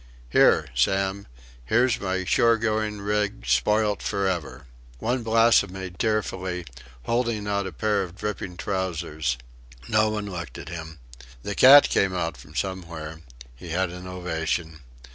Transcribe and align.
"Here! 0.31 0.67
Sam! 0.73 1.27
Here's 1.63 2.01
my 2.01 2.23
shore 2.25 2.57
going 2.57 3.01
rig 3.01 3.45
spoilt 3.45 4.01
for 4.01 4.27
ever." 4.27 4.65
One 4.97 5.21
blasphemed 5.21 5.99
tearfully, 5.99 6.65
holding 7.03 7.45
up 7.47 7.67
a 7.67 7.71
pair 7.71 8.01
of 8.01 8.15
dripping 8.17 8.57
trousers. 8.57 9.37
No 9.87 10.09
one 10.09 10.25
looked 10.25 10.57
at 10.57 10.69
him. 10.69 10.97
The 11.43 11.53
cat 11.53 11.87
came 11.87 12.15
out 12.15 12.35
from 12.35 12.55
somewhere. 12.55 13.21
He 13.55 13.69
had 13.69 13.91
an 13.91 14.07
ovation. 14.07 14.79